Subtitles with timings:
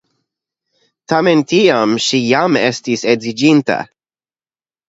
[1.13, 3.81] Tamen tiam ŝi jam estis edziniĝinta.